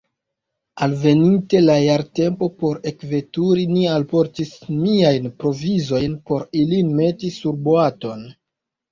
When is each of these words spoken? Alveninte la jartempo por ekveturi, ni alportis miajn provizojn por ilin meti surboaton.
Alveninte 0.83 1.59
la 1.63 1.73
jartempo 1.81 2.47
por 2.63 2.79
ekveturi, 2.91 3.65
ni 3.73 3.83
alportis 3.95 4.53
miajn 4.77 5.27
provizojn 5.43 6.15
por 6.31 6.47
ilin 6.63 6.89
meti 7.01 7.31
surboaton. 7.37 8.25